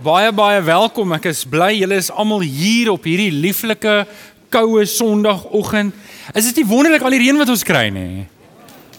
[0.00, 1.10] Baie baie welkom.
[1.12, 4.06] Ek is bly julle is almal hier op hierdie lieflike
[4.48, 5.92] koue Sondagoggend.
[6.32, 8.22] Is dit nie wonderlik al die reën wat ons kry nie?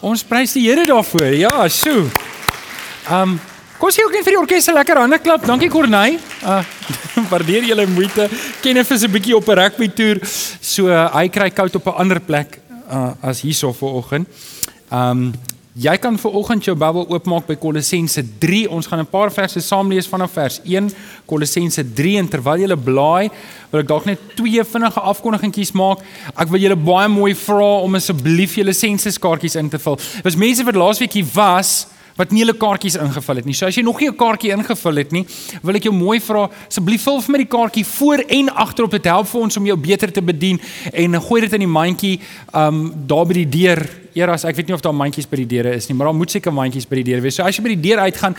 [0.06, 1.34] Ons prys die Here daarvoor.
[1.40, 2.06] Ja, so.
[3.08, 3.40] Ehm um,
[3.82, 5.42] kom sien ook net vir die orkes lekker hande klap.
[5.50, 6.20] Dankie Corney.
[6.46, 6.62] Uh
[7.34, 8.30] waardeer julle moeite.
[8.62, 10.22] Kenneth is 'n bietjie op 'n rugby toer.
[10.62, 14.30] So uh, hy kry koud op 'n ander plek uh as hierso vanoggend.
[14.94, 15.34] Ehm um,
[15.72, 18.66] Jy kan vir oggend jou Bybel oopmaak by Kolossense 3.
[18.76, 20.92] Ons gaan 'n paar verse saam lees vanaf vers 1
[21.26, 23.32] Kolossense 3 en terwyl jy blaai,
[23.72, 26.00] wil ek dalk net twee vinnige afkondigingkies maak.
[26.36, 29.98] Ek wil julle baie mooi vra om asseblief julle sensuskaartjies in te vul.
[30.24, 33.54] Was mense wat laasweek hier was wat nie hulle kaartjies ingevul het nie.
[33.54, 35.26] So as jy nog nie 'n kaartjie ingevul het nie,
[35.64, 38.92] wil ek jou mooi vra asseblief vul vir my die kaartjie voor en agterop.
[38.92, 40.60] Dit help vir ons om jou beter te bedien
[40.92, 42.20] en gooi dit in die mandjie
[42.54, 45.72] um daar by die deur Eras, ek weet nie of daar mandjies by die deure
[45.78, 47.38] is nie, maar daar moet seker mandjies by die deure wees.
[47.40, 48.36] So as jy by die deur uitgaan,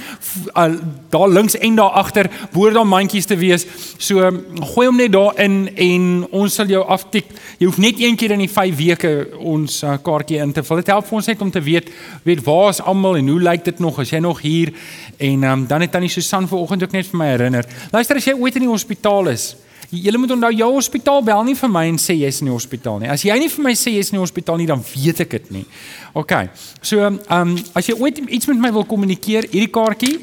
[1.14, 3.64] daar links en daar agter, behoort daar mandjies te wees.
[3.96, 4.28] So
[4.74, 6.06] gooi hom net daar in en
[6.42, 7.32] ons sal jou aftik.
[7.58, 10.82] Jy hoef net een keer in die 5 weke ons uh, kaartjie in te vul.
[10.82, 11.90] Dit help vir ons net om te weet
[12.26, 14.72] weet waar is almal en hoe lyk dit nog as jy nog hier
[15.22, 17.68] en um, dan het tannie Susan vanoggend ook net vir my herinner.
[17.92, 19.52] Luister as jy ooit in die hospitaal is,
[19.92, 23.02] Julle moet onthou jou hospitaal bel nie vir my en sê jy's in die hospitaal
[23.02, 23.10] nie.
[23.12, 25.50] As jy nie vir my sê jy's in die hospitaal nie, dan weet ek dit
[25.58, 25.64] nie.
[26.16, 26.32] OK.
[26.80, 30.14] So, ehm um, as jy ooit iets met my wil kommunikeer, hierdie kaartjie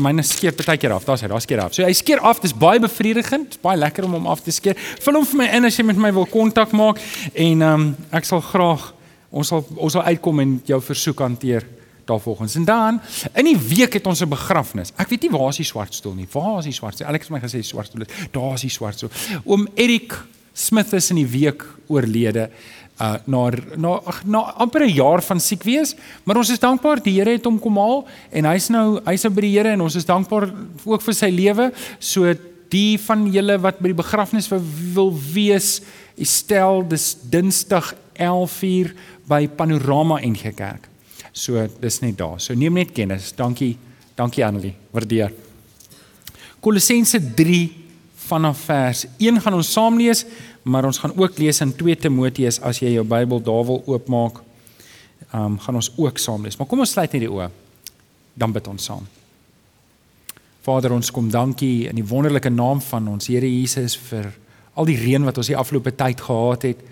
[0.00, 1.04] myne skeer baie keer af.
[1.04, 1.74] Daar's hy, daar skeer af.
[1.76, 2.40] So hy skeer af.
[2.40, 3.52] Dis baie bevredigend.
[3.52, 4.78] Dis baie lekker om hom af te skeer.
[5.04, 7.02] Vul hom vir my in as jy met my wil kontak maak
[7.34, 7.86] en ehm um,
[8.16, 8.88] ek sal graag
[9.32, 11.68] ons sal ons sal uitkom en jou versoek hanteer
[12.12, 12.54] daarvolgens.
[12.60, 13.00] En dan
[13.34, 14.92] in die week het ons 'n begrafnis.
[14.96, 16.28] Ek weet nie waar is die swart stoel nie.
[16.32, 17.08] Waar is die swart stoel?
[17.08, 18.04] Alex het my gesê swart stoel.
[18.30, 19.10] Daar is die swart stoel.
[19.44, 20.14] Oom Erik
[20.52, 22.50] Smith is in die week oorlede
[23.00, 27.18] uh na na na amper 'n jaar van siek wees, maar ons is dankbaar die
[27.18, 30.04] Here het hom kom haal en hy's nou hy's by die Here en ons is
[30.04, 30.52] dankbaar
[30.84, 31.72] ook vir sy lewe.
[31.98, 32.34] So
[32.68, 34.48] die van julle wat by die begrafnis
[34.94, 35.80] wil wees,
[36.16, 38.94] stel dis Dinsdag 11:00
[39.26, 40.91] by Panorama NG Kerk.
[41.32, 42.40] So dis net daar.
[42.40, 43.32] So neem net kennis.
[43.36, 43.76] Dankie.
[44.14, 44.74] Dankie Annelie.
[44.92, 45.32] Waardeer.
[46.60, 47.62] Kolossense 3
[48.28, 50.24] vanaf vers 1 gaan ons saam lees,
[50.62, 54.42] maar ons gaan ook lees in 2 Timoteus as jy jou Bybel daar wil oopmaak.
[55.32, 56.56] Ehm um, gaan ons ook saam lees.
[56.56, 57.48] Maar kom ons sluit net die oë.
[58.34, 59.08] Dan bid ons saam.
[60.62, 64.30] Vader, ons kom dankie in die wonderlike naam van ons Here Jesus vir
[64.78, 66.84] al die reën wat ons die afgelope tyd gehad het.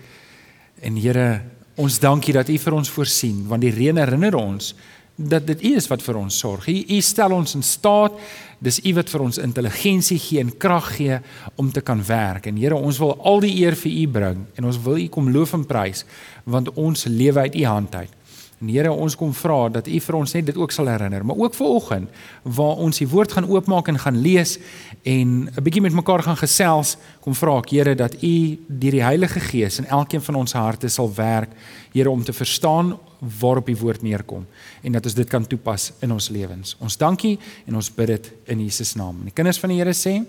[0.81, 1.41] En Here,
[1.81, 4.75] Ons dankie dat U vir ons voorsien want die reën herinner ons
[5.17, 6.67] dat dit U is wat vir ons sorg.
[6.69, 8.15] U, U stel ons in staat.
[8.61, 11.17] Dis U wat vir ons intelligensie gee en krag gee
[11.61, 12.47] om te kan werk.
[12.49, 15.29] En Here, ons wil al die eer vir U bring en ons wil U kom
[15.33, 16.05] loof en prys
[16.45, 18.20] want ons lewe uit U hand uit.
[18.61, 21.39] En Here, ons kom vra dat U vir ons net dit ook sal herinner, maar
[21.41, 24.59] ook vir oggend waar ons die woord gaan oopmaak en gaan lees
[25.03, 29.03] en 'n bietjie met mekaar gaan gesels, kom vra ek Here dat U deur die
[29.03, 31.49] Heilige Gees in elkeen van ons harte sal werk,
[31.93, 32.97] Here om te verstaan
[33.39, 34.45] waarop die woord neerkom
[34.83, 36.75] en dat ons dit kan toepas in ons lewens.
[36.79, 39.17] Ons dankie en ons bid dit in Jesus naam.
[39.19, 40.21] En die kinders van die Here sê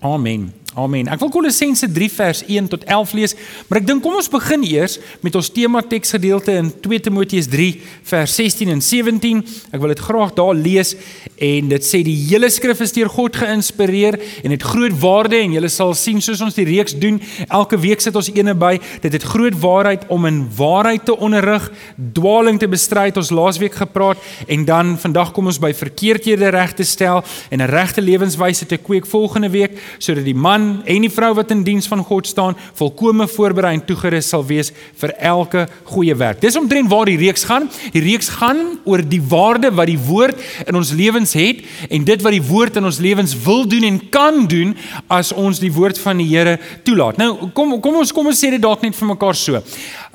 [0.00, 0.52] Amen.
[0.76, 1.08] Amen.
[1.08, 3.32] Ek wil Kolossense 3 vers 1 tot 11 lees,
[3.66, 7.70] maar ek dink kom ons begin eers met ons tema teksgedeelte in 2 Timoteus 3
[8.10, 9.40] vers 16 en 17.
[9.72, 10.92] Ek wil dit graag daar lees
[11.40, 15.54] en dit sê die hele skrif is deur God geïnspireer en het groot waarde en
[15.56, 17.16] julle sal sien soos ons die reeks doen,
[17.48, 21.70] elke week sit ons eene by, dit het groot waarheid om in waarheid te onderrig,
[21.96, 26.84] dwaaling te bestry, ons laasweek gepraat en dan vandag kom ons by verkeerdhede reg te
[26.84, 31.30] stel en 'n regte lewenswyse te kweek volgende week sodat die man en die vrou
[31.38, 36.16] wat in diens van God staan, volkome voorberei en toegerus sal wees vir elke goeie
[36.18, 36.40] werk.
[36.42, 37.68] Dis omtrent waar die reeks gaan.
[37.94, 42.24] Die reeks gaan oor die waarde wat die woord in ons lewens het en dit
[42.24, 44.74] wat die woord in ons lewens wil doen en kan doen
[45.06, 47.16] as ons die woord van die Here toelaat.
[47.20, 49.62] Nou kom kom ons kom ons sê dit dalk net vir mekaar so.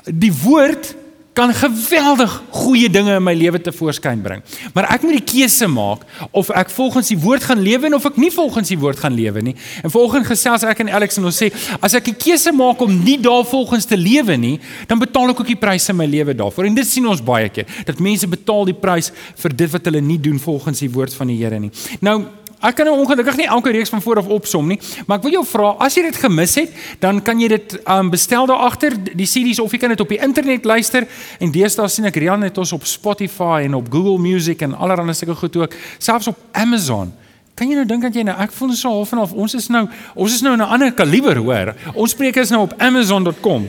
[0.04, 0.94] Die woord
[1.34, 4.42] kan geweldig goeie dinge in my lewe te voorskyn bring.
[4.74, 8.20] Maar ek moet die keuse maak of ek volgens die woord gaan lewe of ek
[8.22, 9.56] nie volgens die woord gaan lewe nie.
[9.82, 11.50] En volgens gesels ek en Alex en ons sê
[11.82, 14.54] as ek die keuse maak om nie daarvolgens te lewe nie,
[14.86, 16.70] dan betaal ek ook die pryse in my lewe daarvoor.
[16.70, 19.10] En dit sien ons baie keer dat mense betaal die prys
[19.42, 21.74] vir dit wat hulle nie doen volgens die woord van die Here nie.
[22.00, 22.20] Nou
[22.60, 25.32] Ek kan nou ongelukkig nie elke reeks van voor af opsom nie, maar ek wil
[25.38, 26.70] jou vra, as jy dit gemis het,
[27.00, 30.08] dan kan jy dit um bestel daar agter, die CD's of jy kan dit op
[30.08, 31.08] die internet luister
[31.40, 35.14] en deesdae sien ek Rian het ons op Spotify en op Google Music en allerlei
[35.14, 37.12] sulke goed ook, selfs op Amazon.
[37.54, 39.68] Kan jy nou dink dat jy nou ek voel so half en half ons is
[39.70, 39.84] nou
[40.14, 41.74] ons is nou in 'n ander kaliber hoor.
[41.94, 43.68] Ons preek is nou op amazon.com.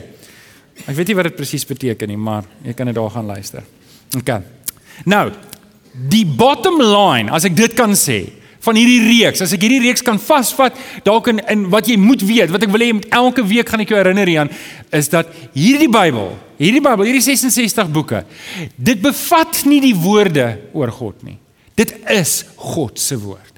[0.86, 3.62] Ek weet nie wat dit presies beteken nie, maar jy kan dit daar gaan luister.
[4.16, 4.42] OK.
[5.04, 5.30] Nou,
[5.92, 8.26] die bottom line, as ek dit kan sê,
[8.66, 9.44] van hierdie reeks.
[9.44, 10.76] As ek hierdie reeks kan vasvat,
[11.06, 13.94] dalk in in wat jy moet weet, wat ek wil hê elke week gaan ek
[13.94, 14.52] jou herinner aan,
[14.94, 18.24] is dat hierdie Bybel, hierdie Bybel, hierdie 66 boeke,
[18.76, 21.38] dit bevat nie die woorde oor God nie.
[21.76, 23.56] Dit is God se woord.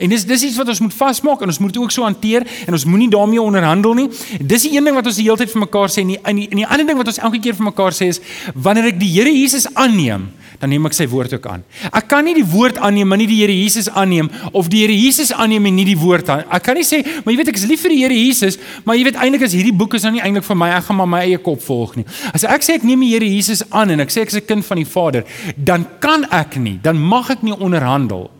[0.00, 2.76] En dis dis iets wat ons moet vasmaak en ons moet ook so hanteer en
[2.76, 4.06] ons moenie daarmee onderhandel nie.
[4.40, 6.40] Dis die een ding wat ons die hele tyd vir mekaar sê en die en
[6.40, 8.22] die, die ander ding wat ons elke keer vir mekaar sê is
[8.54, 10.30] wanneer ek die Here Jesus aanneem,
[10.62, 11.64] dan neem ek sy woord ook aan.
[11.90, 14.94] Ek kan nie die woord aanneem maar nie die Here Jesus aanneem of die Here
[14.94, 16.44] Jesus aanneem en nie die woord aan.
[16.54, 18.94] Ek kan nie sê, maar jy weet ek is lief vir die Here Jesus, maar
[18.94, 21.10] jy weet eintlik is hierdie boek is nou nie eintlik vir my, ek gaan maar
[21.16, 22.06] my eie kop volg nie.
[22.30, 24.46] As ek sê ek neem die Here Jesus aan en ek sê ek is 'n
[24.46, 25.26] kind van die Vader,
[25.58, 28.30] dan kan ek nie, dan mag ek nie onderhandel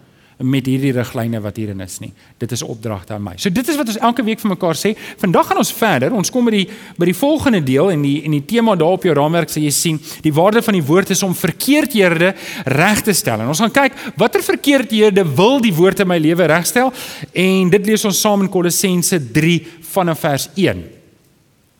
[0.43, 2.12] met hierdie riglyne wat hierin is nie.
[2.39, 3.35] Dit is opdragte aan my.
[3.41, 4.94] So dit is wat ons elke week vir mekaar sê.
[5.21, 6.15] Vandag gaan ons verder.
[6.17, 6.65] Ons kom by die
[6.99, 9.75] by die volgende deel en die en die tema daar op jou raamwerk sê jy
[9.75, 12.33] sien, die waarde van die woord is om verkeerdhede
[12.79, 13.43] reg te stel.
[13.43, 16.93] En ons gaan kyk watter verkeerdhede wil die woord in my lewe regstel
[17.33, 19.61] en dit lees ons saam in Kolossense 3
[19.93, 21.01] vanaf vers 1.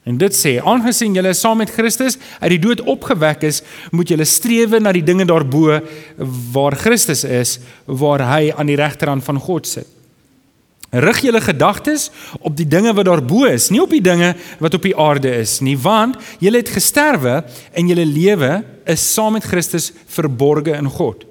[0.02, 3.60] En dit sê, aangesien julle saam met Christus uit die dood opgewek is,
[3.94, 5.78] moet julle streef na die dinge daarbo
[6.54, 9.87] waar Christus is, waar hy aan die regterhand van God sit.
[10.93, 12.10] Rig julle gedagtes
[12.43, 15.60] op die dinge wat daarbo is, nie op die dinge wat op die aarde is
[15.64, 17.38] nie, want julle het gesterwe
[17.72, 18.58] en julle lewe
[18.90, 21.25] is saam met Christus verborge in God.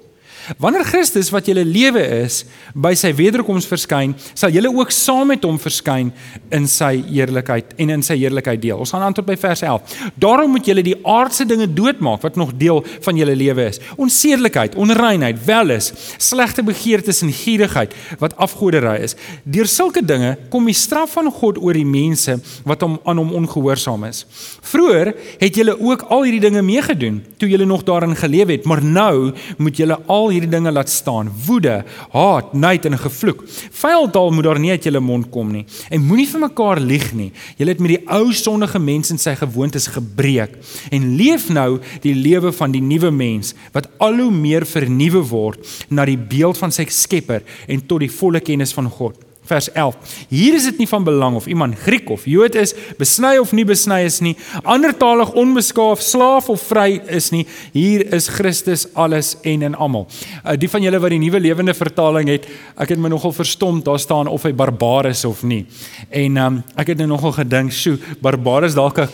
[0.58, 2.42] Wanneer Christus wat julle lewe is
[2.74, 6.10] by sy wederkoms verskyn, sal julle ook saam met hom verskyn
[6.54, 8.80] in sy heerlikheid en in sy heerlikheid deel.
[8.82, 9.94] Ons gaan antwoord by vers 11.
[10.22, 13.78] Daarom moet julle die aardse dinge doodmaak wat nog deel van julle lewe is.
[13.96, 19.16] Onsedelikheid, onreinheid, welis, slegte begeertes en gierigheid wat afgoderry is.
[19.44, 23.32] Deur sulke dinge kom die straf van God oor die mense wat hom aan hom
[23.42, 24.24] ongehoorsaam is.
[24.72, 28.82] Vroeger het julle ook al hierdie dinge meegedoen toe julle nog daarin geleef het, maar
[28.84, 31.82] nou moet julle al hierdie dinge laat staan: woede,
[32.12, 33.44] haat, nait en gevloek.
[33.82, 35.64] Vuil taal moet daar nie uit julle mond kom nie.
[35.90, 37.30] En moenie vir mekaar lieg nie.
[37.56, 40.56] Julle het met die ou sondige mens en sy gewoontes gebreek
[40.92, 45.74] en leef nou die lewe van die nuwe mens wat al hoe meer vernuwe word
[45.88, 50.16] na die beeld van sy Skepper en tot die volle kennis van God vers 11.
[50.32, 53.66] Hier is dit nie van belang of iemand Griek of Jood is, besny of nie
[53.68, 54.34] besny is nie,
[54.64, 57.44] andertalig onbeskaaf, slaaf of vry is nie.
[57.74, 60.06] Hier is Christus alles en in almal.
[60.42, 62.48] Uh, die van julle wat die nuwe lewende vertaling het,
[62.80, 65.64] ek het my nogal verstom, daar staan of hy barbaar is of nie.
[66.08, 69.08] En um, ek het nou nogal gedink, "Sjoe, barbaar is dalk 'n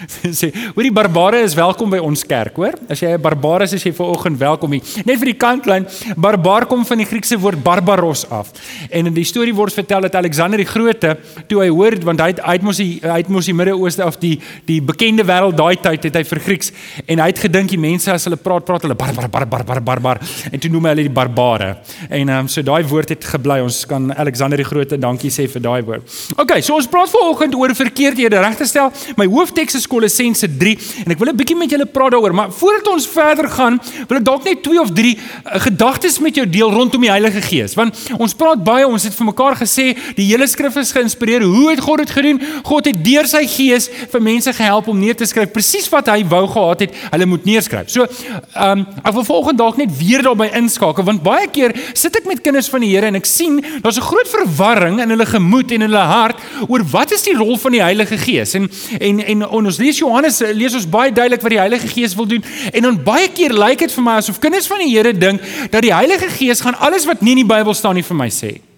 [0.40, 2.76] sê, hoor die barbare is welkom by ons kerk, hoor?
[2.88, 4.82] As jy 'n barbaar is, is jy vanoggend welkom hier.
[5.04, 8.52] Net vir die kantlyn, barbaar kom van die Griekse woord barbaros af.
[8.90, 11.16] En in die storie word vertel dat Alexander die Grote,
[11.48, 14.06] toe hy hoor want hy het hy het mos die hy het mos die Midde-Ooste
[14.06, 14.36] of die
[14.68, 16.72] die bekende wêreld daai tyd het hy vir Grieks
[17.06, 19.64] en hy het gedink die mense as hulle praat praat hulle bar bar bar bar
[19.66, 21.70] bar bar bar en toe noem hy hulle die barbare.
[22.08, 23.60] En ehm um, so daai woord het gebly.
[23.64, 26.18] Ons kan Alexander die Grote dankie sê vir daai woord.
[26.36, 28.92] OK, so ons praat vanoggend oor verkeerdhede reg te stel.
[29.20, 32.50] My hoofteks is Kolossense 3 en ek wil 'n bietjie met julle praat daaroor, maar
[32.50, 36.46] voordat ons verder gaan, wil ek dalk net twee of drie uh, gedagtes met jou
[36.46, 37.74] deel rondom die Heilige Gees.
[37.74, 39.69] Want ons praat baie, ons het vir mekaar gesê
[40.16, 41.42] die hele skrif is geïnspireer.
[41.42, 42.40] Hoe het God dit gedoen?
[42.64, 46.24] God het deur sy Gees vir mense gehelp om neer te skryf presies wat hy
[46.28, 47.90] wou gehad het, hulle moet neerskryf.
[47.90, 48.06] So,
[48.54, 52.26] ehm um, ek wil volgende dalk net weer daarby inskakel want baie keer sit ek
[52.28, 55.70] met kinders van die Here en ek sien daar's 'n groot verwarring in hulle gemoed
[55.70, 58.54] en in hulle hart oor wat is die rol van die Heilige Gees?
[58.54, 62.26] En en en ons lees Johannes lees ons baie duidelik wat die Heilige Gees wil
[62.26, 65.40] doen en dan baie keer lyk dit vir my asof kinders van die Here dink
[65.70, 68.28] dat die Heilige Gees gaan alles wat nie in die Bybel staan nie vir my
[68.28, 68.69] sê.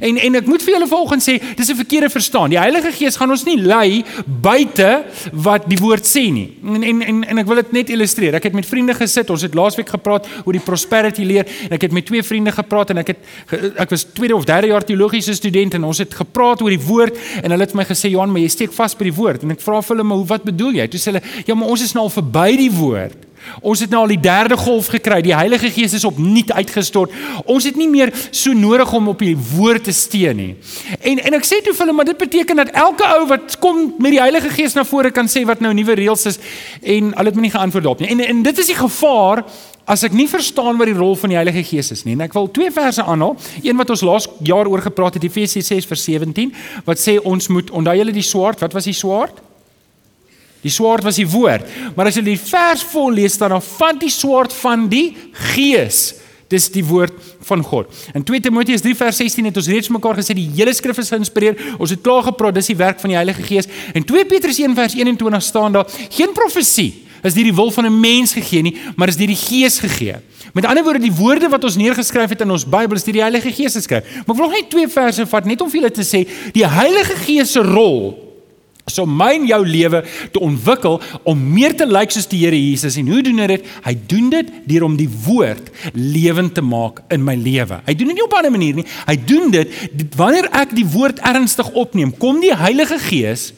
[0.00, 2.50] En en ek moet vir julle volgens sê, dis 'n verkeerde verstaan.
[2.50, 6.56] Die Heilige Gees gaan ons nie lei buite wat die woord sê nie.
[6.64, 8.34] En en en, en ek wil dit net illustreer.
[8.34, 9.30] Ek het met vriende gesit.
[9.30, 12.90] Ons het laasweek gepraat oor die prosperity leer en ek het met twee vriende gepraat
[12.90, 13.18] en ek het
[13.76, 17.18] ek was tweede of derde jaar teologiese student en ons het gepraat oor die woord
[17.42, 19.60] en hulle het my gesê Johan, maar jy steek vas by die woord en ek
[19.64, 20.88] vra vir hulle maar wat bedoel jy?
[20.88, 23.25] Toe sê hulle ja, maar ons is nou al verby die woord.
[23.60, 25.20] Ons het nou al die derde golf gekry.
[25.24, 27.12] Die Heilige Gees is opnuut uitgestort.
[27.44, 30.50] Ons het nie meer so nodig om op die woord te steun nie.
[31.00, 33.94] En en ek sê toe vir hulle, maar dit beteken dat elke ou wat kom
[33.98, 36.40] met die Heilige Gees na vore kan sê wat nou nuwe reëls is
[36.82, 38.12] en hulle het my nie geantwoord daarop nie.
[38.14, 39.44] En en dit is die gevaar
[39.86, 42.16] as ek nie verstaan wat die rol van die Heilige Gees is nie.
[42.18, 43.36] En ek wil twee verse aanhaal.
[43.62, 47.94] Een wat ons laas jaar oor gepraat het, Efesië 6:17, wat sê ons moet onthou
[47.96, 48.60] julle die swaard.
[48.60, 49.45] Wat was die swaard?
[50.66, 51.66] Die swaard was die woord.
[51.94, 55.12] Maar as jy die vers vol lees dan van die swaard van die
[55.54, 56.16] Gees.
[56.50, 57.14] Dis die woord
[57.46, 57.90] van God.
[58.14, 61.10] In 2 Timoteus 3 vers 16 het ons reeds mekaar gesê die hele skrif is
[61.10, 61.58] geïnspireer.
[61.82, 63.70] Ons het klaar gepraat, dis die werk van die Heilige Gees.
[63.94, 66.92] En 2 Petrus 1 vers 21 staan daar: Geen profesie
[67.26, 70.22] is deur die wil van 'n mens gegee nie, maar is deur die Gees gegee.
[70.54, 73.22] Met ander woorde, die woorde wat ons neergeskryf het in ons Bybel is deur die
[73.22, 74.04] Heilige Gees geskryf.
[74.26, 76.66] Maar ek wil nog net twee verse vat net om vir julle te sê, die
[76.66, 78.25] Heilige Gees se rol
[78.86, 82.98] so my en jou lewe te ontwikkel om meer te lyk soos die Here Jesus
[83.00, 83.66] en hoe doen hy dit?
[83.82, 87.80] Hy doen dit deur om die woord lewend te maak in my lewe.
[87.88, 88.86] Hy doen dit nie op 'n ander manier nie.
[89.06, 89.68] Hy doen dit
[90.16, 93.52] wanneer ek die woord ernstig opneem, kom die Heilige Gees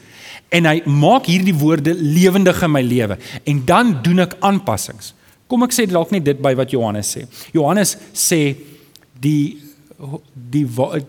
[0.49, 5.15] en hy maak hierdie woorde lewendig in my lewe en dan doen ek aanpassings.
[5.47, 7.27] Kom ek sê dalk net dit by wat Johannes sê.
[7.53, 8.57] Johannes sê
[9.21, 9.59] die
[10.33, 10.65] die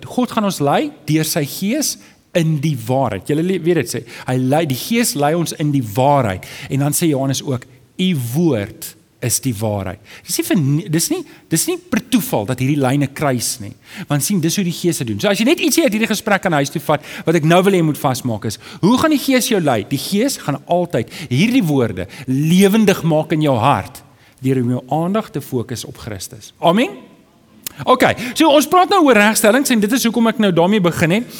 [0.06, 1.98] God gaan ons lei deur sy gees
[2.38, 3.28] in die waarheid.
[3.30, 6.46] Julle weet dit sê, hy lei die Gees lei ons in die waarheid.
[6.70, 7.66] En dan sê Johannes ook,
[8.00, 10.00] u woord is die waarheid.
[10.24, 10.60] Dis nie vir
[10.96, 11.20] dis nie
[11.52, 13.74] dis nie per toeval dat hierdie lyne kruis nie.
[14.08, 15.20] Want sien, dis hoe die Gees dit doen.
[15.20, 17.60] So as jy net ietsie uit hierdie gesprek aan huis toe vat wat ek nou
[17.68, 19.82] wil hê moet vasmaak is, hoe gaan die Gees jou lei?
[19.90, 24.04] Die Gees gaan altyd hierdie woorde lewendig maak in jou hart
[24.40, 26.54] deur om jou aandag te fokus op Christus.
[26.64, 27.09] Amen.
[27.84, 28.04] OK.
[28.34, 31.40] So ons praat nou oor regstellings en dit is hoekom ek nou daarmee begin het.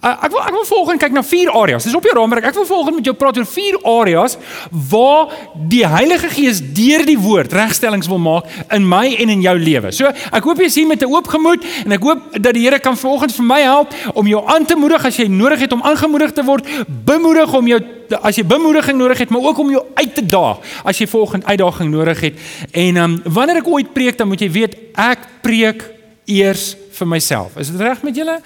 [0.00, 1.86] Ek wil ek wil volgens kyk na vier areas.
[1.88, 2.50] Dis op jou raamwerk.
[2.50, 4.36] Ek wil volgens met jou praat oor vier areas
[4.70, 5.34] waar
[5.70, 9.92] die Heilige Gees deur die woord regstellings wil maak in my en in jou lewe.
[9.96, 12.78] So ek hoop jy sien met 'n oop gemoed en ek hoop dat die Here
[12.78, 15.82] kan volgens vir my help om jou aan te moedig as jy nodig het om
[15.82, 16.66] aangemoedig te word,
[17.04, 17.80] bemoedig om jou
[18.18, 21.46] as jy bemoediging nodig het, maar ook om jou uit te daag as jy volgende
[21.46, 22.44] uitdaging nodig het.
[22.70, 25.84] En ehm um, wanneer ek ooit preek, dan moet jy weet ek preek
[26.30, 27.56] eers vir myself.
[27.60, 28.36] Is dit reg met julle?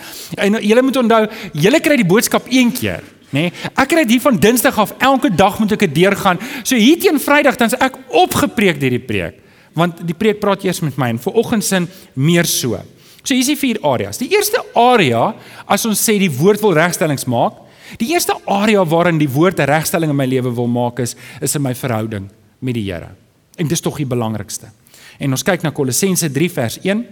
[0.40, 3.02] En julle moet onthou, julle kry die boodskap een keer,
[3.34, 3.48] nê?
[3.48, 6.40] Nee, ek kry dit hier van Dinsdag af, elke dag moet ek dit deurgaan.
[6.62, 9.40] So hier teen Vrydag dan's ek opgepreek deur die preek,
[9.74, 12.78] want die preek praat eers met my en vir oggendsin meer so.
[13.24, 14.20] So hier is die vier areas.
[14.20, 15.30] Die eerste area,
[15.66, 17.63] as ons sê die woord wil regstellings maak,
[17.96, 21.54] die eerste area waarin die woord 'n regstelling in my lewe wil maak is is
[21.54, 23.08] in my verhouding met die Here.
[23.56, 24.66] En dis tog die belangrikste.
[25.18, 27.06] En ons kyk na Kolossense 3 vers 1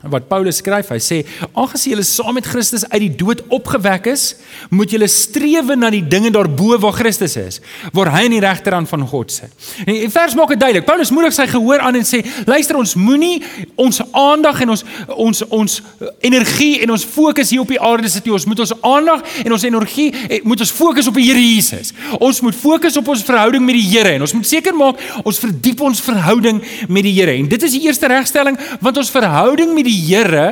[0.00, 4.36] wat Paulus skryf, hy sê: "Aangesien julle saam met Christus uit die dood opgewek is,
[4.70, 7.60] moet julle streef na die dinge daarbo waar Christus is,
[7.92, 9.50] waar hy aan die regterhand van God sit."
[9.84, 10.86] En die vers maak dit duidelik.
[10.86, 13.42] Paulus moedig sy gehoor aan en sê: "Luister, ons moenie
[13.76, 14.84] ons aandag en ons
[15.16, 15.82] ons ons
[16.20, 18.32] energie en ons fokus hier op die aarde sit nie.
[18.34, 21.92] Ons moet ons aandag en ons energie eh, moet ons fokus op die Here Jesus.
[22.18, 25.40] Ons moet fokus op ons verhouding met die Here en ons moet seker maak ons
[25.42, 27.36] verdiep ons verhouding met die Here.
[27.36, 30.46] En dit is die eerste regstelling want ons verhouding met die Here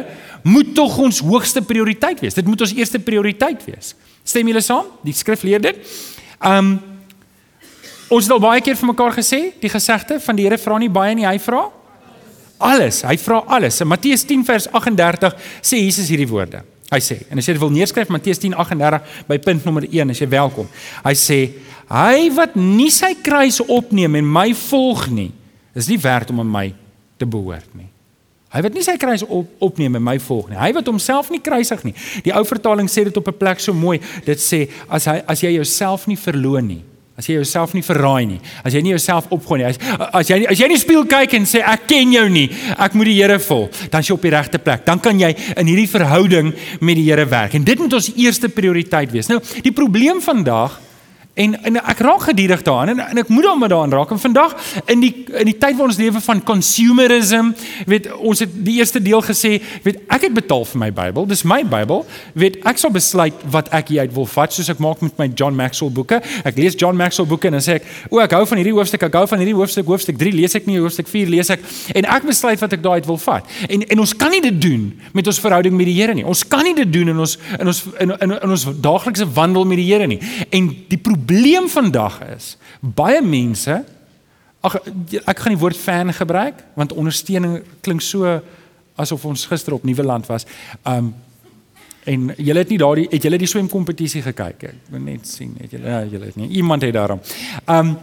[0.49, 2.37] moet tog ons hoogste prioriteit wees.
[2.37, 3.95] Dit moet ons eerste prioriteit wees.
[4.25, 4.87] Stem julle saam?
[5.05, 5.83] Die skrif leer dit.
[6.45, 6.79] Um
[8.09, 10.89] ons het al baie keer vir mekaar gesê, die gesegde van die Here vra nie
[10.89, 11.67] baie nie, hy vra
[12.59, 13.03] alles.
[13.05, 13.83] Hy vra alles.
[13.85, 16.63] In Matteus 10 vers 38 sê Jesus hierdie woorde.
[16.89, 20.23] Hy sê, en as jy dit wil neerskryf Matteus 10:38 by punt nommer 1, as
[20.23, 20.71] jy welkom.
[21.05, 21.39] Hy sê,
[21.93, 25.29] hy wat nie sy kruis opneem en my volg nie,
[25.77, 26.67] is nie werd om aan my
[27.21, 27.91] te behoort nie.
[28.49, 30.57] Hy wat nie sy kruis op, opneem en my volg nie.
[30.57, 31.93] Hy wat homself nie kruisig nie.
[32.25, 34.01] Die ou vertaling sê dit op 'n plek so mooi.
[34.25, 36.83] Dit sê as hy as jy jouself nie verloon nie,
[37.19, 39.79] as jy jouself nie verraai nie, as jy nie jouself opgooi nie, as,
[40.15, 42.95] as jy as jy in die spieël kyk en sê ek ken jou nie, ek
[42.95, 44.85] moet die Here volg, dan is jy op die regte plek.
[44.87, 47.55] Dan kan jy in hierdie verhouding met die Here werk.
[47.55, 49.29] En dit moet ons eerste prioriteit wees.
[49.29, 50.81] Nou, die probleem vandag
[51.39, 54.11] En en ek raak gedurig daaraan en, en ek moet hom daaraan raak.
[54.11, 54.57] En vandag
[54.91, 57.53] in die in die tyd waar ons lewe van consumerism,
[57.87, 61.29] weet ons het die eerste deel gesê, weet ek het betaal vir my Bybel.
[61.31, 62.03] Dis my Bybel.
[62.39, 65.55] Weet ek sal besluit wat ek hieruit wil vat soos ek maak met my John
[65.59, 66.19] Maxwell boeke.
[66.49, 69.03] Ek lees John Maxwell boeke en dan sê ek, "O, ek hou van hierdie hoofstuk,
[69.03, 71.61] ek hou van hierdie hoofstuk, hoofstuk 3 lees ek nie, hoofstuk 4 lees ek."
[71.95, 73.45] En ek besluit wat ek daaruit wil vat.
[73.69, 76.25] En en ons kan nie dit doen met ons verhouding met die Here nie.
[76.25, 79.65] Ons kan nie dit doen in ons in ons in, in, in ons daaglikse wandel
[79.65, 80.21] met die Here nie.
[80.51, 81.28] En die probleem
[81.69, 83.85] vandag is baie mense
[84.61, 88.41] ag ek gaan die woord fan gebruik want ondersteuning klink so
[88.99, 90.47] asof ons gister op Nuwe Land was.
[90.83, 91.15] Um
[92.09, 94.63] en julle het nie daardie het julle die swemkompetisie gekyk?
[94.65, 96.49] Ek wil net sien het julle ja, julle het nie.
[96.57, 97.21] Iemand het daarom.
[97.69, 97.97] Um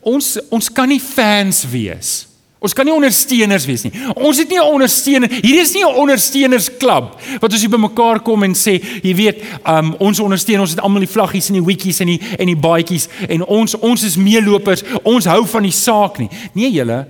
[0.00, 2.27] ons ons kan nie fans wees
[2.58, 3.92] Ons kan nie ondersteuners wees nie.
[4.18, 5.30] Ons het nie 'n ondersteuner.
[5.30, 9.94] Hier is nie 'n ondersteunersklub wat ons hier bymekaar kom en sê, jy weet, um,
[9.98, 13.08] ons ondersteun, ons het almal die vlaggies en die wikkies en die en die baadjies
[13.28, 14.82] en ons ons is meelopers.
[15.04, 16.28] Ons hou van die saak nie.
[16.52, 17.06] Nee julle,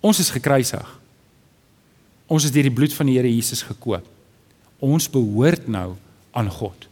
[0.00, 0.98] ons is gekruisig.
[2.26, 4.04] Ons is deur die bloed van die Here Jesus gekoop.
[4.78, 5.96] Ons behoort nou
[6.32, 6.88] aan God.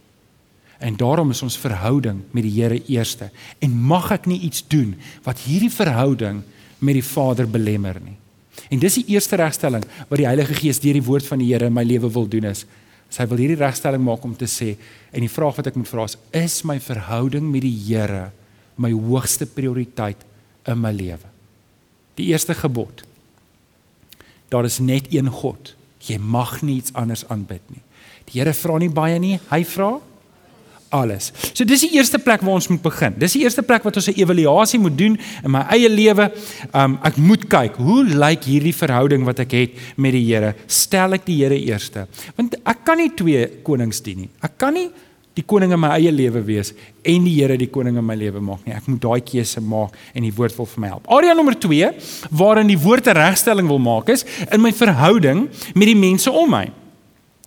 [0.79, 3.31] En daarom is ons verhouding met die Here eerste.
[3.59, 6.43] En mag ek nie iets doen wat hierdie verhouding
[6.79, 8.17] met die Vader belemmer nie.
[8.73, 11.69] En dis die eerste regstelling wat die Heilige Gees deur die woord van die Here
[11.69, 12.65] in my lewe wil doen is.
[13.13, 14.75] Sy wil hierdie regstelling maak om te sê
[15.13, 18.31] en die vraag wat ek moet vra is: is my verhouding met die Here
[18.77, 20.21] my hoogste prioriteit
[20.69, 21.31] in my lewe.
[22.17, 23.05] Die eerste gebod.
[24.53, 25.75] Daar is net een God.
[26.07, 27.83] Jy mag nie iets anders aanbid nie.
[28.29, 29.97] Die Here vra nie baie nie, hy vra
[30.95, 31.33] alles.
[31.53, 33.15] So dis die eerste plek waar ons moet begin.
[33.19, 36.31] Dis die eerste plek wat ons 'n evaluasie moet doen in my eie lewe.
[36.75, 40.55] Um ek moet kyk, hoe lyk hierdie verhouding wat ek het met die Here?
[40.67, 42.07] Stel ek die Here eerste?
[42.37, 44.31] Want ek kan nie twee konings dien nie.
[44.43, 44.91] Ek kan nie
[45.37, 46.73] die koning in my eie lewe wees
[47.05, 48.75] en die Here die koning in my lewe maak nie.
[48.75, 51.07] Ek moet daai keuse maak en die woord wil vir my help.
[51.13, 51.93] Area nommer 2
[52.31, 56.51] waarin die woord 'n regstelling wil maak is in my verhouding met die mense om
[56.51, 56.71] my.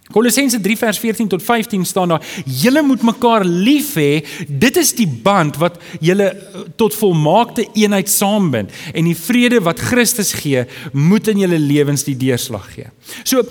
[0.09, 4.25] Kolossense 3 vers 14 tot 15 staan daar: "Julle moet mekaar lief hê.
[4.47, 9.79] Dit is die band wat julle eh, tot volmaakte eenheid saambind en die vrede wat
[9.79, 12.89] Christus gee, moet in julle lewens die deurslag gee."
[13.23, 13.45] So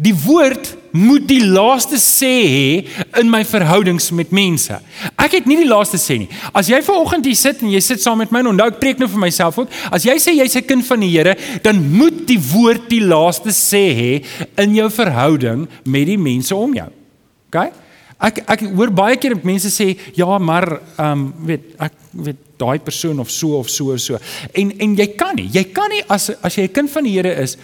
[0.00, 2.68] Die woord moet die laaste sê hê
[3.20, 4.78] in my verhoudings met mense.
[5.20, 6.30] Ek het nie die laaste sê nie.
[6.56, 9.02] As jy vanoggend hier sit en jy sit saam met my en onthou ek preek
[9.02, 12.26] nou vir myself ook, as jy sê jy's 'n kind van die Here, dan moet
[12.26, 14.24] die woord die laaste sê hê
[14.56, 16.88] in jou verhouding met die mense om jou.
[17.52, 17.72] OK?
[18.20, 22.78] Ek ek hoor baie keer mense sê ja, maar ehm um, weet ek weet daai
[22.84, 24.18] persoon of so of so of so.
[24.52, 25.48] En en jy kan nie.
[25.52, 27.56] Jy kan nie as as jy 'n kind van die Here is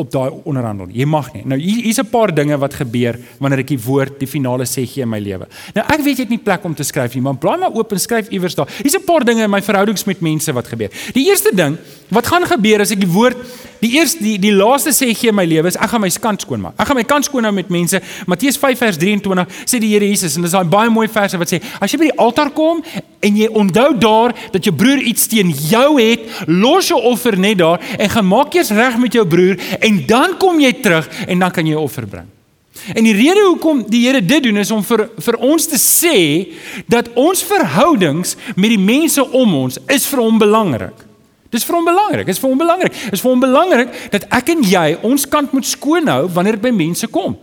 [0.00, 0.88] op daai onderhandel.
[0.88, 1.42] Jy mag nie.
[1.44, 4.86] Nou hier hier's 'n paar dinge wat gebeur wanneer ek die woord die finale sê
[4.86, 5.46] gee in my lewe.
[5.74, 7.92] Nou ek weet jy het nie plek om te skryf nie, maar blaai maar oop
[7.92, 8.68] en skryf iewers daar.
[8.82, 10.90] Hier's 'n paar dinge in my verhoudings met mense wat gebeur.
[11.12, 11.76] Die eerste ding
[12.08, 13.36] wat gaan gebeur as ek die woord
[13.80, 16.40] die eerste die die laaste sê gee in my lewe is ek gaan my kant
[16.40, 16.74] skoon maak.
[16.78, 18.00] Ek gaan my kant skoon hou met mense.
[18.26, 21.52] Matteus 5 vers 23 sê die Here Jesus en dis daai baie mooi verse wat
[21.52, 22.82] sê as jy by die altaar kom
[23.22, 27.60] en jy onthou daar dat jou broer iets teen jou het, los jou offer net
[27.62, 31.38] daar en gaan maak eers reg met jou broer en dan kom jy terug en
[31.38, 32.28] dan kan jy 'n offer bring.
[32.94, 36.48] En die rede hoekom die Here dit doen is om vir vir ons te sê
[36.88, 41.06] dat ons verhoudings met die mense om ons is vir hom belangrik.
[41.52, 42.94] Dis vir hom belangrik, is vir hom belangrik.
[43.12, 46.62] Is vir hom belangrik dat ek en jy ons kant moet skoon hou wanneer dit
[46.62, 47.36] by mense kom.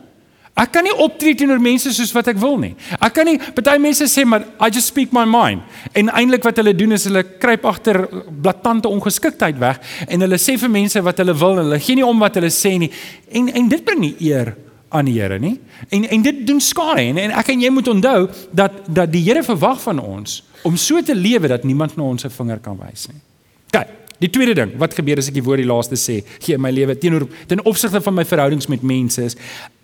[0.60, 2.74] Ek kan nie optree teenoor mense soos wat ek wil nie.
[3.00, 5.64] Ek kan nie party mense sê maar I just speak my mind.
[5.96, 10.58] En eintlik wat hulle doen is hulle kruip agter blaatante ongeskiktheid weg en hulle sê
[10.60, 12.92] vir mense wat hulle wil en hulle gee nie om wat hulle sê nie.
[13.32, 14.56] En en dit bring nie eer
[14.90, 15.56] aan die Here nie.
[15.90, 19.24] En en dit doen skade en, en ek en jy moet onthou dat dat die
[19.28, 22.78] Here verwag van ons om so te lewe dat niemand na ons se vinger kan
[22.82, 23.22] wys nie.
[23.70, 26.64] Kyk, Die tweede ding wat gebeur as ek die woord die laaste sê, gee in
[26.64, 29.38] my lewe teenoor ten opsigte van my verhoudings met mense is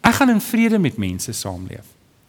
[0.05, 1.85] ek gaan in vrede met mense saamleef.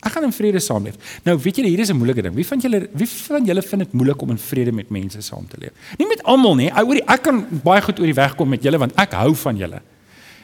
[0.06, 0.94] Ek gaan in vrede saamleef.
[1.26, 2.34] Nou weet julle hier is 'n moeilike ding.
[2.34, 5.48] Wie van julle wie van julle vind dit moeilik om in vrede met mense saam
[5.48, 5.72] te leef?
[5.98, 6.70] Nie met almal nie.
[6.70, 9.56] Ek ek kan baie goed oor die weg kom met julle want ek hou van
[9.56, 9.80] julle.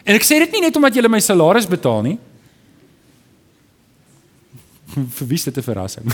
[0.05, 2.19] En ek sê dit nie net omdat julle my salaris betaal nie.
[5.17, 6.07] Vir wie is dit 'n verrassing?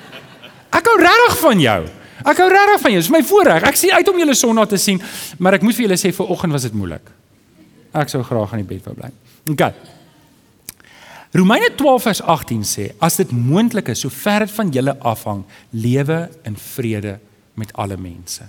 [0.78, 2.01] ek hou regtig van jou.
[2.22, 3.00] Ek hou regtig van jou.
[3.00, 3.66] Dit is my voorreg.
[3.68, 5.00] Ek sien uit om julle Sondag te sien,
[5.38, 7.10] maar ek moet vir julle sê vir oggend was dit moeilik.
[7.92, 9.10] Ek sou graag aan die bed wou bly.
[9.52, 9.66] OK.
[11.32, 16.26] Romeine 12 vers 18 sê: As dit moontlik is, sover dit van julle afhang, lewe
[16.48, 17.18] in vrede
[17.56, 18.44] met alle mense.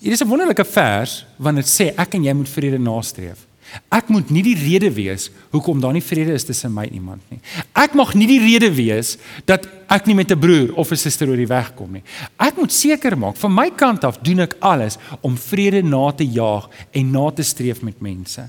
[0.00, 3.49] Hier is 'n wonderlike vers wanneer dit sê ek en jy moet vrede nastreef.
[3.90, 7.22] Ek moet nie die rede wees hoekom daar nie vrede is tussen my en iemand
[7.30, 7.40] nie.
[7.78, 11.28] Ek mag nie die rede wees dat ek nie met 'n broer of 'n suster
[11.28, 12.02] oor die weg kom nie.
[12.38, 16.24] Ek moet seker maak van my kant af doen ek alles om vrede na te
[16.24, 18.48] jaag en na te streef met mense.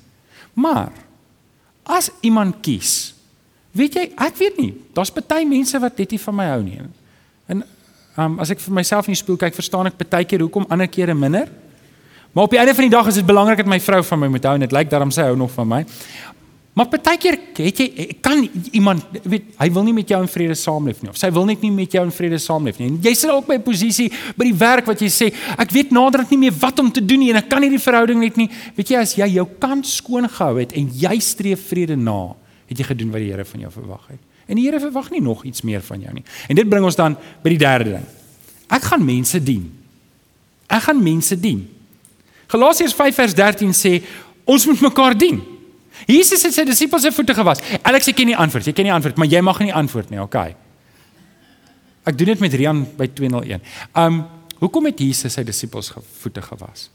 [0.53, 0.91] Maar
[1.83, 3.13] as iemand kies,
[3.71, 6.79] weet jy, ek weet nie, daar's baie mense wat net nie van my hou nie.
[7.47, 7.63] En
[8.17, 10.87] um, as ek vir myself in die spieël kyk, verstaan ek baie keer hoekom ander
[10.87, 11.49] kere minder.
[12.31, 14.27] Maar op die einde van die dag is dit belangrik dat my vrou van my
[14.31, 15.81] moet hou en dit lyk daarom sy hou nog van my.
[16.71, 21.01] Maar partykeer het jy kan iemand weet hy wil nie met jou in vrede saamleef
[21.03, 22.87] nie of sy wil net nie met jou in vrede saamleef nie.
[22.87, 25.91] En jy sit ook by 'n posisie by die werk wat jy sê ek weet
[25.91, 28.49] naderhand nie meer wat om te doen nie en ek kan hierdie verhouding net nie.
[28.75, 32.33] Weet jy as jy jou kant skoon gehou het en jy streef vrede na,
[32.67, 34.19] het jy gedoen wat die Here van jou verwag het.
[34.47, 36.23] En die Here verwag nie nog iets meer van jou nie.
[36.47, 38.05] En dit bring ons dan by die derde ding.
[38.69, 39.69] Ek gaan mense dien.
[40.69, 41.80] Ek gaan mense dien.
[42.51, 44.01] Galasiërs 5 vers 13 sê
[44.49, 45.39] ons moet mekaar dien.
[46.09, 47.61] Jesus het sy disippels se voete gewas.
[47.87, 48.67] Alex, ek ken nie antwoord.
[48.67, 50.55] Jy ken nie antwoord, maar jy mag nie antwoord nie, okay.
[52.07, 53.61] Ek doen dit met Rian by 201.
[53.95, 54.23] Um
[54.61, 55.89] hoekom het Jesus sy disippels
[56.21, 56.89] voete gewas?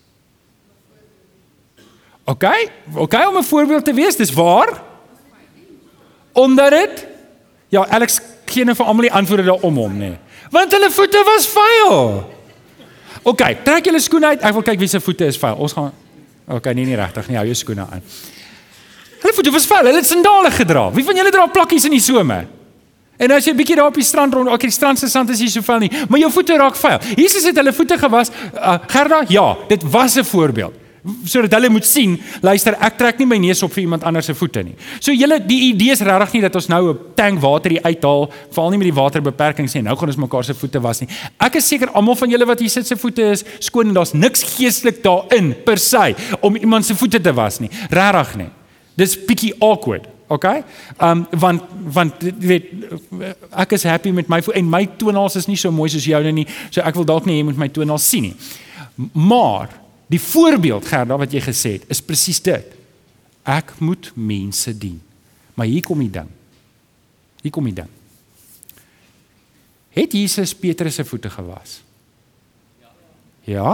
[2.30, 2.68] Okay?
[2.94, 4.82] Okay om 'n voorbeeld te wees, dis waar?
[6.32, 7.06] Omdat dit
[7.68, 10.12] Ja, Alex gee net vir almal die antwoorde daarom hom, nê.
[10.54, 12.35] Want hulle voete was vuil.
[13.26, 14.42] OK, trek julle skoene uit.
[14.46, 15.56] Ek wil kyk wie se voete is vuil.
[15.58, 15.90] Ons gaan
[16.46, 17.38] OK, nee nie regtig nie.
[17.40, 18.04] Hou jou skoene aan.
[19.22, 19.88] Hulle voete was vuil.
[19.90, 20.86] Hulle het sandale gedra.
[20.94, 22.46] Wie van julle dra plakkies in die somer?
[23.18, 25.30] En as jy 'n bietjie daar op die strand rond, ok, die strand se sand
[25.30, 26.98] is nie so vuil nie, maar jou voete raak vuil.
[27.16, 28.30] Jesus het hulle voete gewas.
[28.54, 30.85] Uh, Gerda, ja, dit was 'n voorbeeld
[31.24, 34.34] sodat hulle moet sien, luister, ek trek nie my neus op vir iemand anders se
[34.34, 34.74] voete nie.
[35.00, 38.70] So julle die idee is regtig nie dat ons nou 'n tank water uithaal, veral
[38.70, 41.08] nie met die waterbeperking sê nou gaan ons mekaar se voete was nie.
[41.38, 44.12] Ek is seker almal van julle wat hier sit se voete is skoon en daar's
[44.14, 47.70] niks geestelik daarin per se om iemand se voete te was nie.
[47.90, 48.50] Regtig nie.
[48.96, 50.08] Dis bietjie awkward.
[50.28, 50.64] Okay?
[50.98, 52.64] Um want want weet
[53.54, 56.46] ek is happy met my en my toenails is nie so mooi soos joune nie.
[56.70, 58.34] So ek wil dalk nie hê jy moet my toenails sien nie.
[59.12, 62.74] Maar Die voorbeeld Gerda wat jy gesê het, is presies dit.
[63.46, 65.00] Ek moet mense dien.
[65.54, 66.28] Maar hier kom die ding.
[67.42, 67.90] Hier kom die ding.
[69.96, 71.80] Het Jesus Petrus se voete gewas?
[72.82, 72.90] Ja.
[73.46, 73.70] Ja.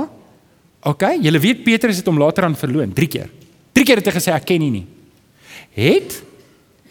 [0.82, 3.30] OK, jy weet Petrus het hom later aan verloon 3 keer.
[3.72, 4.86] 3 keer het hy gesê ek ken nie nie.
[5.76, 6.18] Het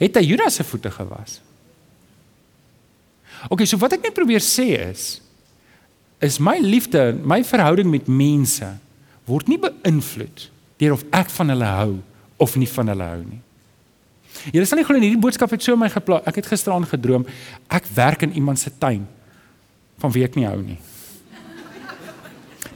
[0.01, 1.39] het hy Judas se voete gewas?
[3.49, 5.19] OK, so wat ek net probeer sê is
[6.21, 8.67] is my liefde, my verhouding met mense
[9.29, 10.49] word nie beïnvloed
[10.81, 11.91] deur of ek van hulle hou
[12.41, 13.41] of nie van hulle hou nie.
[14.49, 16.23] Julle sal nie glo hierdie boodskap het so my geplaas.
[16.29, 17.27] Ek het gisteraan gedroom
[17.69, 19.05] ek werk in iemand se tuin
[20.01, 20.79] van wie ek nie hou nie.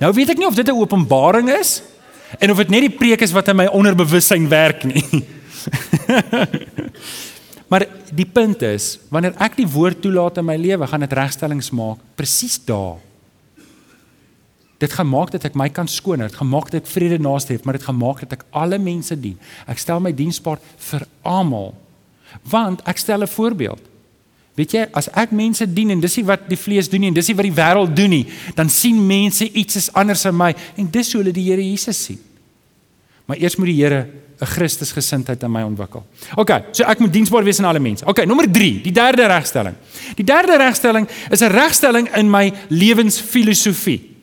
[0.02, 1.82] Nou weet ek nie of dit 'n openbaring is
[2.40, 5.26] en of dit net die preek is wat in my onderbewussyn werk nie.
[7.70, 11.72] maar die punt is, wanneer ek die woord toelaat in my lewe, gaan dit regstellings
[11.72, 13.00] maak presies daar
[14.78, 17.54] Dit gaan maak dat ek my kan skoon, dit gaan maak dat ek vrede naaste
[17.56, 19.38] het, maar dit gaan maak dat ek alle mense dien.
[19.72, 20.60] Ek stel my diensbaar
[20.90, 21.74] vir almal.
[22.52, 23.82] Want ek stel 'n voorbeeld.
[24.56, 27.14] Weet jy, as ek mense dien en dis nie wat die vlees doen nie en
[27.14, 30.54] dis nie wat die wêreld doen nie, dan sien mense iets is anders in my
[30.80, 32.20] en dis hoe hulle die Here Jesus sien.
[33.28, 34.08] Maar eers moet die Here
[34.42, 36.04] 'n Christus gesindheid in my ontwikkel.
[36.36, 38.06] OK, so ek moet diensbaar wees aan alle mense.
[38.06, 39.76] OK, nommer 3, die derde regstelling.
[40.16, 44.15] Die derde regstelling is 'n regstelling in my lewensfilosofie.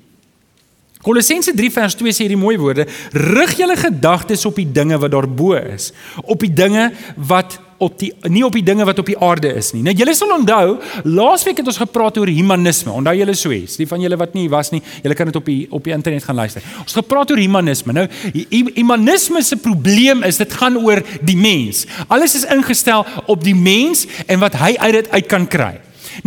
[1.02, 5.10] Kolossense 3 vers 2 sê hierdie mooi woorde: Rig julle gedagtes op die dinge wat
[5.10, 5.90] daarbo is,
[6.22, 9.72] op die dinge wat op die nie op die dinge wat op die aarde is
[9.74, 9.82] nie.
[9.82, 12.92] Nou julle sal onthou, laasweek het ons gepraat oor humanisme.
[12.94, 13.74] Onthou julle so iets?
[13.80, 16.22] Die van julle wat nie was nie, julle kan dit op die op die internet
[16.28, 16.62] gaan luister.
[16.84, 17.96] Ons gepraat oor humanisme.
[17.96, 18.06] Nou
[18.78, 21.86] humanisme se probleem is dit gaan oor die mens.
[22.06, 25.74] Alles is ingestel op die mens en wat hy uit dit uit kan kry.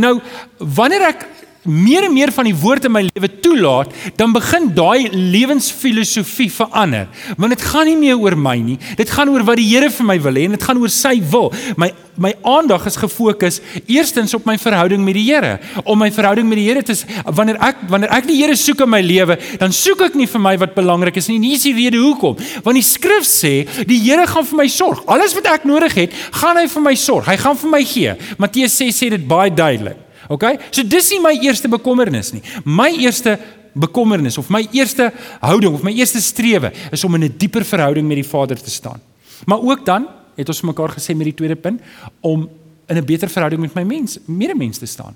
[0.01, 0.17] Nou,
[0.57, 1.27] wanneer ek
[1.65, 7.09] meer en meer van die woord in my lewe toelaat, dan begin daai lewensfilosofie verander.
[7.37, 8.79] Want dit gaan nie meer oor my nie.
[8.97, 11.17] Dit gaan oor wat die Here vir my wil hê en dit gaan oor sy
[11.31, 11.51] wil.
[11.77, 13.57] My my aandag is gefokus
[13.91, 15.57] eerstens op my verhouding met die Here.
[15.83, 16.95] Om my verhouding met die Here te
[17.27, 20.43] wanneer ek wanneer ek die Here soek in my lewe, dan soek ek nie vir
[20.43, 21.41] my wat belangrik is nie.
[21.43, 22.39] Nie is die rede hoekom.
[22.63, 25.03] Want die skrif sê, die Here gaan vir my sorg.
[25.11, 27.27] Alles wat ek nodig het, gaan hy vir my sorg.
[27.27, 28.15] Hy gaan vir my gee.
[28.39, 30.04] Matteus 6 sê dit baie duidelik.
[30.27, 30.43] OK?
[30.71, 32.41] So dis nie my eerste bekommernis nie.
[32.63, 33.39] My eerste
[33.75, 35.11] bekommernis of my eerste
[35.41, 38.69] houding of my eerste strewe is om in 'n dieper verhouding met die Vader te
[38.69, 39.01] staan.
[39.45, 41.81] Maar ook dan het ons mekaar gesê met die tweede punt
[42.19, 42.49] om
[42.87, 45.15] in 'n beter verhouding met my mens, medemens te staan.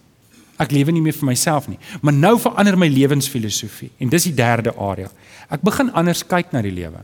[0.57, 4.33] Ek lewe nie meer vir myself nie, maar nou verander my lewensfilosofie en dis die
[4.33, 5.09] derde area.
[5.49, 6.99] Ek begin anders kyk na die lewe.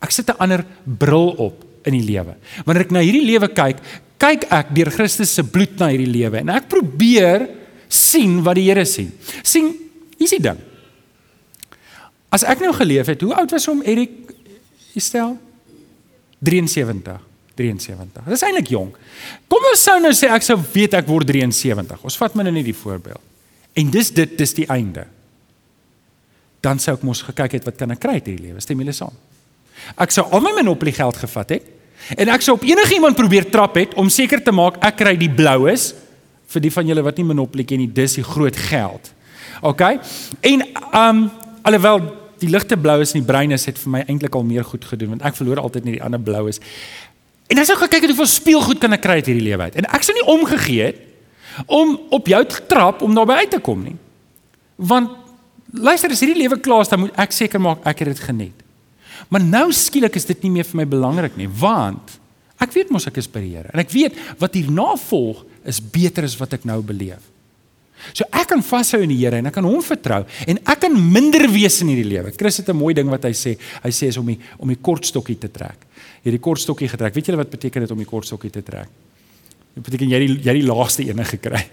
[0.00, 2.36] Ek sit 'n ander bril op in die lewe.
[2.66, 3.80] Wanneer ek na hierdie lewe kyk,
[4.20, 7.46] kyk ek deur Christus se bloed na hierdie lewe en ek probeer
[7.90, 9.10] sien wat die Here sien.
[9.42, 9.72] sien,
[10.18, 10.60] hier's die ding.
[12.30, 14.30] As ek nou geleef het, hoe oud was hom Erik
[14.94, 15.34] Estel?
[16.46, 17.18] 73.
[17.58, 18.28] 73.
[18.30, 18.98] Dis eintlik jonk.
[19.50, 22.04] Kom ons sou nou sê ek sou weet ek word 73.
[22.06, 23.22] Ons vat my nou net die voorbeeld.
[23.80, 25.04] En dis dit dis die einde.
[26.64, 28.62] Dan sou ek mos gekyk het wat kan ek kry uit hierdie lewe?
[28.64, 29.16] Stem julle saam?
[29.96, 31.68] Ek sou al my monopolie geld gevat het
[32.16, 35.12] En ek sou op enige iemand probeer trap het om seker te maak ek kry
[35.20, 35.92] die bloues
[36.50, 39.12] vir die van julle wat nie monopolie ken nie, dis die groot geld.
[39.62, 39.84] OK?
[40.40, 40.64] En
[40.96, 41.28] um
[41.68, 42.00] alhoewel
[42.40, 45.12] die ligte bloues in die brein is het vir my eintlik al meer goed gedoen
[45.14, 46.58] want ek verloor altyd net die ander bloues.
[47.50, 49.78] En as ek kyk hoeveel speelgoed kan ek kry uit hierdie lewe uit.
[49.78, 51.06] En ek sou nie omgegee het
[51.66, 53.96] om op jou te trap om daarby uit te kom nie.
[54.80, 55.12] Want
[55.74, 58.69] luister, as hierdie lewe klaar is, dan moet ek seker maak ek het dit geniet.
[59.28, 62.16] Maar nou skielik is dit nie meer vir my belangrik nie, want
[62.60, 65.80] ek weet mos ek is by die Here en ek weet wat hierna volg is
[65.80, 67.22] beter as wat ek nou beleef.
[68.16, 70.96] So ek kan vashou in die Here en ek kan hom vertrou en ek kan
[70.96, 72.32] minder wees in hierdie lewe.
[72.36, 73.56] Chris het 'n mooi ding wat hy sê.
[73.82, 75.86] Hy sê is om die om die kortstokkie te trek.
[76.24, 77.14] Hierdie kortstokkie getrek.
[77.14, 78.88] Weet julle wat beteken dit om die kortstokkie te trek?
[79.74, 81.64] Dit beteken jy die jy die laaste ene gekry.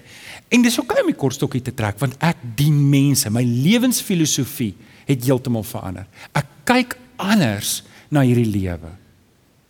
[0.49, 3.29] En dis ook om die kortstokkie te trek want ek dien mense.
[3.29, 4.73] My lewensfilosofie
[5.07, 6.05] het heeltemal verander.
[6.33, 7.81] Ek kyk anders
[8.13, 8.93] na hierdie lewe.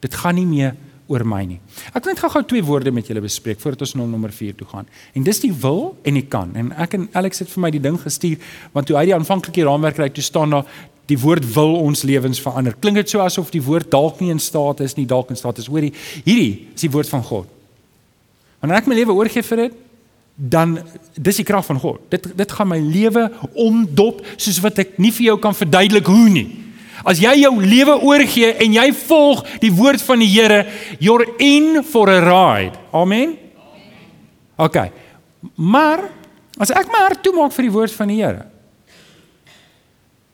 [0.03, 0.75] Dit gaan nie meer
[1.07, 1.59] oor my nie.
[1.95, 4.67] Ek wil net gou-gou twee woorde met julle bespreek voordat ons na nommer 4 toe
[4.67, 4.87] gaan.
[5.15, 6.51] En dis die wil en die kan.
[6.59, 8.37] En ek en Alex het vir my die ding gestuur
[8.75, 10.67] want toe hy die aanvanklike raamwerk kry, toe staan daar
[11.07, 12.75] die woord wil ons lewens verander.
[12.75, 15.61] Klink dit so asof die woord dalk nie in staat is nie, dalk in staat
[15.63, 15.69] is.
[15.71, 15.93] Hoorie,
[16.25, 17.47] hierdie is die woord van God.
[18.59, 19.83] Wanneer ek my lewe oorgee vir dit,
[20.37, 20.75] dan
[21.15, 22.03] dis die krag van God.
[22.11, 26.27] Dit dit gaan my lewe omdop soos wat ek nie vir jou kan verduidelik hoe
[26.29, 26.47] nie.
[27.05, 30.63] As jy jou lewe oorgee en jy volg die woord van die Here,
[30.99, 32.77] you're in for a ride.
[32.95, 33.35] Amen.
[34.57, 34.79] OK.
[35.55, 36.07] Maar
[36.57, 38.47] as ek my hart toemaak vir die woord van die Here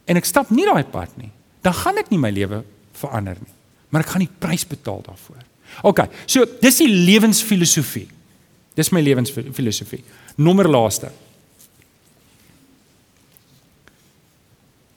[0.03, 1.29] en ek stap nie daai pad nie,
[1.63, 2.57] dan gaan dit nie my lewe
[2.99, 3.53] verander nie,
[3.87, 5.39] maar ek gaan die prys betaal daarvoor.
[5.87, 6.01] OK.
[6.27, 8.05] So, dis die lewensfilosofie.
[8.77, 10.01] Dis my lewensfilosofie.
[10.43, 11.09] Nommer laaste.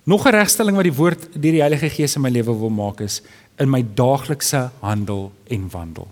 [0.07, 3.01] Nog 'n regstelling wat die woord deur die Heilige Gees in my lewe wil maak
[3.01, 3.23] is
[3.59, 6.07] in my daaglikse handel en wandel.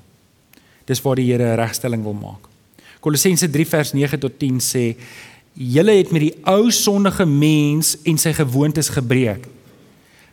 [0.85, 2.48] Dis waar die Here 'n regstelling wil maak.
[3.00, 4.96] Kolossense 3 vers 9 tot 10 sê:
[5.52, 9.46] "Julle het met die ou sondige mens en sy gewoontes gebreek.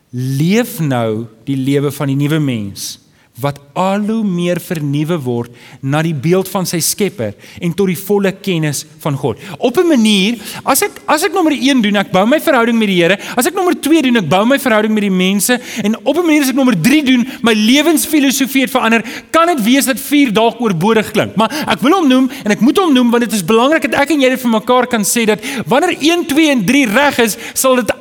[0.09, 3.00] Leef nou die lewe van die nuwe mens."
[3.39, 7.31] Wat al hoe meer vernuwe word na die beeld van sy Skepper
[7.63, 9.39] en tot die volle kennis van God.
[9.57, 12.87] Op 'n manier, as ek as ek nommer 1 doen, ek bou my verhouding met
[12.87, 13.17] die Here.
[13.37, 16.25] As ek nommer 2 doen, ek bou my verhouding met die mense en op 'n
[16.25, 20.33] manier as ek nommer 3 doen, my lewensfilosofie het verander, kan dit wees dat 4
[20.33, 21.35] dalk oorbodig klink.
[21.35, 24.01] Maar ek wil hom noem en ek moet hom noem want dit is belangrik dat
[24.01, 27.19] ek en jy dit vir mekaar kan sê dat wanneer 1, 2 en 3 reg
[27.19, 27.91] is, sal dit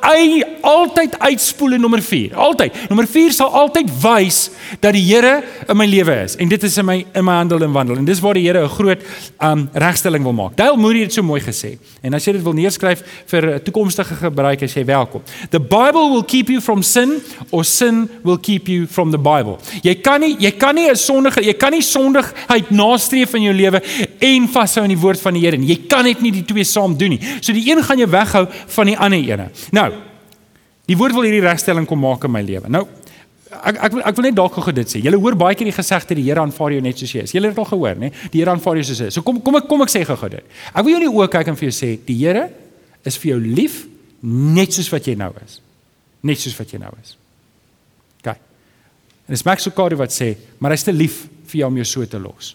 [0.61, 2.35] altyd uitspoel in nommer 4.
[2.35, 2.89] Altyd.
[2.89, 5.20] Nommer 4 sal altyd wys dat die Here
[5.67, 8.05] in my lewe is en dit is in my in my handel en wandel en
[8.05, 9.01] dis waar die Here 'n groot
[9.39, 10.55] um regstelling wil maak.
[10.57, 11.77] Dale Moody het so mooi gesê.
[12.01, 15.21] En as jy dit wil neerskryf vir toekomstige gebruik as jy welkom.
[15.49, 19.57] The Bible will keep you from sin or sin will keep you from the Bible.
[19.83, 23.53] Jy kan nie jy kan nie 'n sondige jy kan nie sondigheid nastreef in jou
[23.53, 23.81] lewe
[24.19, 25.67] en vashou aan die woord van die Here nie.
[25.67, 27.19] Jy kan net nie die twee saam doen nie.
[27.41, 29.49] So die een gaan jou weghou van die ander ene.
[29.71, 29.91] Nou,
[30.85, 32.69] die woord wil hierdie regstelling kom maak in my lewe.
[32.69, 32.87] Nou,
[33.51, 35.01] ek ek wil ek wil net dalk gou dit sê.
[35.03, 37.33] Julle hoor baie keer die gesegde die Here aanvaar jou net soos jy is.
[37.35, 38.11] Julle het dit al gehoor, né?
[38.31, 39.17] Die Here aanvaar jou soos jy is.
[39.17, 40.45] So kom kom ek kom ek sê gou dit.
[40.73, 42.47] Ek wil jou in die oë kyk en vir jou sê, die Here
[43.05, 43.83] is vir jou lief
[44.21, 45.59] net soos wat jy nou is.
[46.23, 47.15] Net soos wat jy nou is.
[48.21, 48.33] OK.
[49.27, 52.05] En dis Max Lucado wat sê, maar hy's te lief vir jou om jou so
[52.05, 52.53] te los.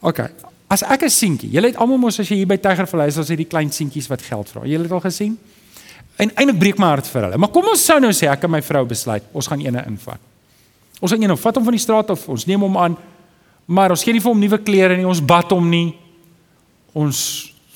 [0.00, 0.22] OK.
[0.70, 3.28] As ek 'n seentjie, julle het almal mos as jy hier by Tigervallei is, as
[3.28, 4.66] jy die klein seentjies wat geld vra.
[4.66, 5.38] Julle het al gesien?
[6.16, 7.40] En eintlik breek my hart vir hulle.
[7.40, 10.22] Maar kom ons sou nou sê ek en my vrou besluit, ons gaan eene invat.
[11.00, 12.96] Ons gaan een of vat hom van die straat of ons neem hom aan.
[13.66, 15.90] Maar ons gee nie vir hom nuwe klere nie, ons bad hom nie.
[16.96, 17.20] Ons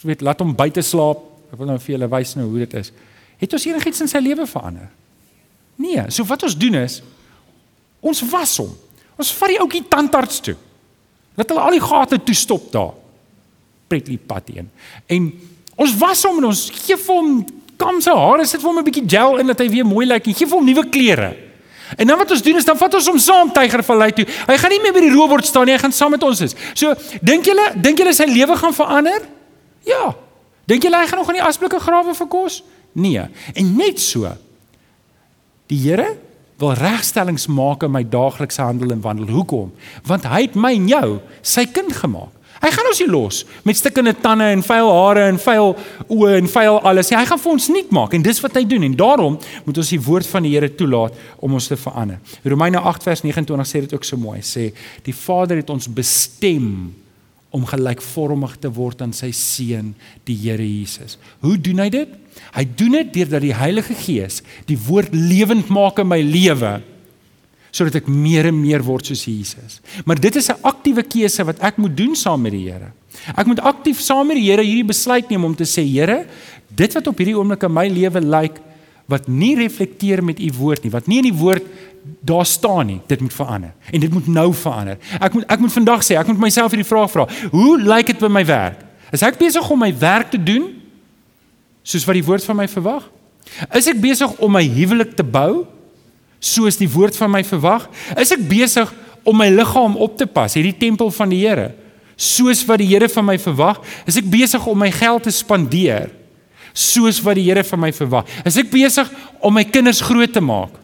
[0.06, 1.26] weet laat hom buite slaap.
[1.50, 2.92] Ek wil nou vir julle wys nou hoe dit is.
[3.42, 4.88] Het ons enigiets in sy lewe verander?
[5.80, 7.00] Nee, so wat ons doen is
[8.00, 8.70] ons was hom.
[9.20, 10.54] Ons vat die ouetjie tandarts toe.
[11.36, 12.94] Laat hulle al die gate toe stop daar.
[13.90, 14.70] Pretty patty in.
[15.10, 15.26] En
[15.80, 17.42] ons was hom en ons gee vir hom
[17.80, 20.26] kam sy hare, sit vir hom 'n bietjie gel in dat hy weer mooi lyk
[20.26, 21.30] en gee vir hom nuwe klere.
[21.96, 24.26] En dan wat ons doen is dan vat ons hom saam Tygervallei toe.
[24.46, 26.54] Hy gaan nie meer by die roebord staan nie, hy gaan saam met ons is.
[26.74, 29.26] So, dink julle, dink julle sy lewe gaan verander?
[29.88, 30.14] Ja.
[30.70, 32.62] Dink julle hy gaan nog in die asblikke grawe vir kos?
[32.92, 33.26] Nee.
[33.54, 34.30] En net so.
[35.70, 36.16] Die Here
[36.60, 39.30] wil regstellings maak in my daaglikse handel en wandel.
[39.32, 39.72] Hoekom?
[40.06, 41.06] Want hy het my en jou
[41.42, 42.36] sy kind gemaak.
[42.60, 45.70] Hy gaan ons nie los met stikkende tande en vuil hare en vuil
[46.12, 47.16] oë en vuil alles nie.
[47.16, 49.92] Hy gaan vir ons nuut maak en dis wat hy doen en daarom moet ons
[49.94, 52.20] die woord van die Here toelaat om ons te verander.
[52.44, 54.42] Romeine 8 vers 29 sê dit ook so mooi.
[54.44, 54.70] Sê
[55.06, 56.90] die Vader het ons bestem
[57.50, 59.94] om gelykvormig te word aan sy seun,
[60.28, 61.16] die Here Jesus.
[61.40, 62.12] Hoe doen hy dit?
[62.54, 66.76] Hy doen dit deurdat die Heilige Gees die woord lewend maak in my lewe
[67.70, 69.80] sodat ek meer en meer word soos Jesus.
[70.04, 72.92] Maar dit is 'n aktiewe keuse wat ek moet doen saam met die Here.
[73.36, 76.26] Ek moet aktief saam met die Here hierdie besluit neem om te sê Here,
[76.68, 78.60] dit wat op hierdie oomblik in my lewe lyk
[79.10, 81.66] wat nie reflekteer met u woord nie, wat nie in die woord
[82.22, 83.72] daar staan nie, dit moet verander.
[83.90, 84.98] En dit moet nou verander.
[85.20, 87.26] Ek moet ek moet vandag sê, ek moet myself hierdie vraag vra.
[87.50, 88.86] Hoe lyk dit by my werk?
[89.12, 90.70] Is ek besig om my werk te doen
[91.82, 93.10] soos wat die woord van my verwag?
[93.74, 95.66] Is ek besig om my huwelik te bou
[96.40, 97.86] soos die woord van my verwag?
[98.18, 98.90] Is ek besig
[99.28, 101.70] om my liggaam op te pas, hierdie tempel van die Here,
[102.16, 103.80] soos wat die Here van my verwag?
[104.08, 106.10] Is ek besig om my geld te spandeer
[106.72, 108.28] soos wat die Here van my verwag?
[108.48, 109.10] Is ek besig
[109.44, 110.76] om my kinders groot te maak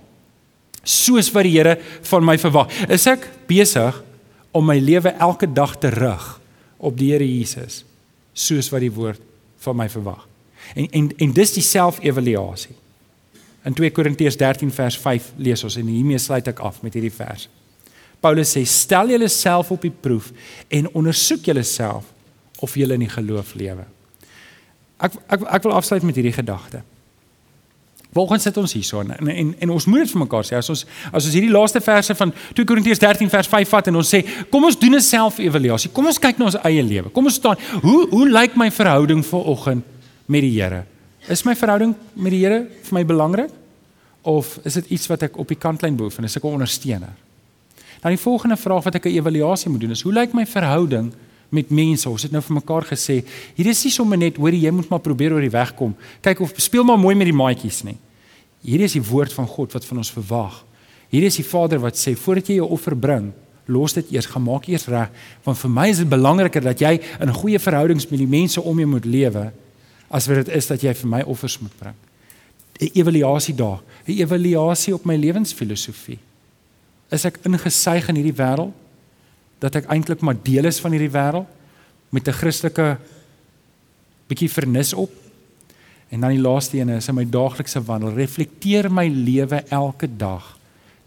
[0.86, 2.72] soos wat die Here van my verwag?
[2.92, 4.02] Is ek besig
[4.56, 6.26] om my lewe elke dag te rig
[6.76, 7.82] op die Here Jesus
[8.36, 9.22] soos wat die woord
[9.64, 10.26] van my verwag?
[10.76, 12.74] En en en dis die selfevaluasie.
[13.66, 17.14] In 2 Korintiërs 13 vers 5 lees ons en hiermee sluit ek af met hierdie
[17.14, 17.48] vers.
[18.22, 20.30] Paulus sê stel julleself op die proef
[20.72, 22.12] en ondersoek julleself
[22.62, 23.84] of julle in die geloof lewe.
[25.02, 26.82] Ek ek ek wil afsluit met hierdie gedagte.
[28.16, 30.86] Volgens sit ons hierso en, en en ons moet dit vir mekaar sê as ons
[31.10, 34.22] as ons hierdie laaste verse van 2 Korintiërs 13 vers 5 vat en ons sê
[34.50, 35.92] kom ons doen 'n selfevaluasie.
[35.92, 37.10] Kom ons kyk na ons eie lewe.
[37.10, 39.84] Kom ons staan, hoe hoe lyk my verhouding vanoggend
[40.26, 40.86] met die Here?
[41.26, 43.50] Is my verhouding met die Here vir my belangrik
[44.22, 47.14] of is dit iets wat ek op die kantlyn behoef en is ek 'n ondersteuner?
[48.00, 51.12] Dan die volgende vraag wat ek 'n evaluasie moet doen is hoe lyk my verhouding
[51.50, 52.08] met mense?
[52.08, 53.24] Ons het nou vir mekaar gesê,
[53.56, 55.96] hier is nie sommer net hoor jy moet maar probeer oor die weg kom.
[56.20, 57.98] Kyk of speel maar mooi met die maatjies nie.
[58.62, 60.64] Hier is die woord van God wat van ons verwag.
[61.10, 63.32] Hier is die Vader wat sê voordat jy jou offer bring,
[63.66, 65.10] los dit eers, gaan maak eers reg,
[65.42, 68.78] want vir my is dit belangriker dat jy in goeie verhoudings met die mense om
[68.78, 69.52] jou moet lewe
[70.08, 71.94] as wat dit is dat jy vir my offers moet bring.
[72.80, 76.18] 'n Evaluasie daar, 'n evaluasie op my lewensfilosofie.
[77.10, 78.72] Is ek ingesuig in hierdie wêreld
[79.58, 81.46] dat ek eintlik maar deel is van hierdie wêreld
[82.10, 82.98] met 'n Christelike
[84.28, 85.10] bietjie vernis op?
[86.08, 90.58] En dan die laaste een is in my daaglikse wandel, reflekteer my lewe elke dag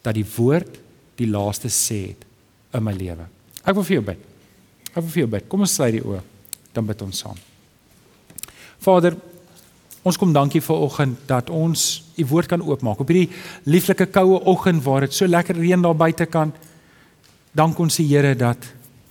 [0.02, 0.80] dat die woord
[1.16, 2.26] die laaste sê het
[2.74, 3.28] in my lewe.
[3.64, 4.18] Ek wil vir jou bid.
[4.90, 5.48] Ek wil vir jou bid.
[5.48, 6.22] Kom ons sluit die oë.
[6.74, 7.38] Dan bid ons saam.
[8.80, 9.16] Vader,
[10.08, 13.28] ons kom dankie vir oggend dat ons u woord kan oopmaak op hierdie
[13.68, 16.54] lieflike koue oggend waar dit so lekker reën daar buite kan.
[17.52, 18.70] Dank ons die Here dat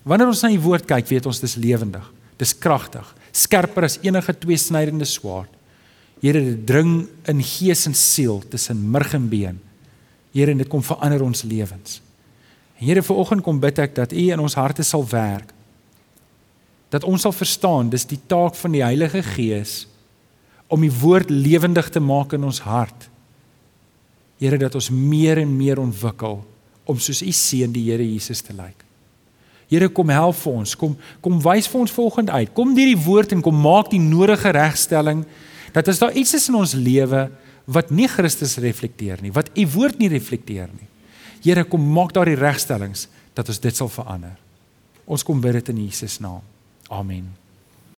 [0.08, 2.04] wanneer ons na u woord kyk, weet ons dis lewendig,
[2.40, 3.04] dis kragtig,
[3.36, 5.52] skerper as enige tweesnydende swaard.
[6.22, 9.60] Here, dit dring in gees en siel tussen murg en been.
[10.34, 12.00] Here, dit kom verander ons lewens.
[12.80, 15.52] Here, vir oggend kom bid ek dat u in ons harte sal werk
[16.92, 19.82] dat ons sal verstaan dis die taak van die Heilige Gees
[20.68, 23.08] om die woord lewendig te maak in ons hart.
[24.40, 26.40] Here dat ons meer en meer ontwikkel
[26.88, 28.84] om soos u seun die Here Jesus te lyk.
[29.68, 30.72] Here kom help vir ons.
[30.80, 32.52] Kom kom wys vir ons volgende uit.
[32.56, 35.26] Kom deur die woord en kom maak die nodige regstelling
[35.74, 37.26] dat as daar iets is in ons lewe
[37.68, 40.88] wat nie Christus reflekteer nie, wat u woord nie reflekteer nie.
[41.44, 44.38] Here kom maak daardie regstellings dat ons dit sal verander.
[45.04, 46.40] Ons kom bid dit in Jesus naam.
[46.90, 47.47] Amen.